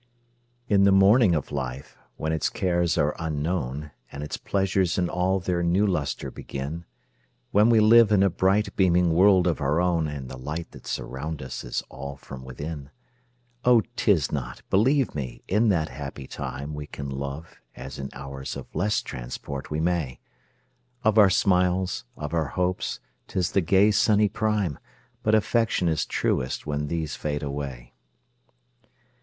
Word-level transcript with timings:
In 0.67 0.83
the 0.83 0.91
morning 0.91 1.35
of 1.35 1.51
life, 1.51 1.95
when 2.15 2.31
its 2.31 2.49
cares 2.49 2.97
are 2.97 3.15
unknown, 3.19 3.91
And 4.11 4.23
its 4.23 4.35
pleasures 4.35 4.97
in 4.97 5.09
all 5.09 5.39
their 5.39 5.61
new 5.61 5.85
lustre 5.85 6.31
begin, 6.31 6.85
When 7.51 7.69
we 7.69 7.79
live 7.79 8.11
in 8.11 8.23
a 8.23 8.29
bright 8.31 8.75
beaming 8.75 9.13
world 9.13 9.45
of 9.45 9.61
our 9.61 9.79
own, 9.79 10.07
And 10.07 10.27
the 10.27 10.39
light 10.39 10.71
that 10.71 10.87
surrounds 10.87 11.43
us 11.43 11.63
is 11.63 11.83
all 11.87 12.15
from 12.15 12.43
within; 12.43 12.89
Oh 13.63 13.83
'tis 13.95 14.31
not, 14.31 14.63
believe 14.71 15.13
me, 15.13 15.43
in 15.47 15.69
that 15.69 15.89
happy 15.89 16.25
time 16.25 16.73
We 16.73 16.87
can 16.87 17.07
love, 17.07 17.61
as 17.75 17.99
in 17.99 18.09
hours 18.13 18.55
of 18.57 18.73
less 18.73 19.03
transport 19.03 19.69
we 19.69 19.79
may; 19.81 20.19
Of 21.03 21.19
our 21.19 21.29
smiles, 21.29 22.05
of 22.17 22.33
our 22.33 22.47
hopes, 22.57 22.99
'tis 23.27 23.51
the 23.51 23.61
gay 23.61 23.91
sunny 23.91 24.29
prime, 24.29 24.79
But 25.21 25.35
affection 25.35 25.87
is 25.87 26.07
truest 26.07 26.65
when 26.65 26.87
these 26.87 27.15
fade 27.15 27.43
away. 27.43 27.93